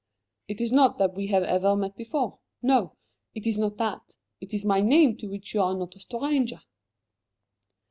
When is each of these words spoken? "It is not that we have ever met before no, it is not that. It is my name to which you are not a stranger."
"It 0.47 0.59
is 0.59 0.71
not 0.71 0.97
that 0.97 1.13
we 1.13 1.27
have 1.27 1.43
ever 1.43 1.75
met 1.75 1.95
before 1.95 2.39
no, 2.63 2.95
it 3.35 3.45
is 3.45 3.59
not 3.59 3.77
that. 3.77 4.01
It 4.39 4.51
is 4.51 4.65
my 4.65 4.81
name 4.81 5.15
to 5.17 5.27
which 5.27 5.53
you 5.53 5.61
are 5.61 5.75
not 5.77 5.95
a 5.95 5.99
stranger." 5.99 6.61